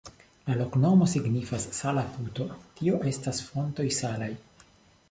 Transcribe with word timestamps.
La 0.45 0.53
loknomo 0.61 1.07
signifas 1.11 1.67
sala-puto, 1.81 2.49
tio 2.81 2.99
estas 3.13 3.47
fontoj 3.53 3.89
salaj. 4.01 4.35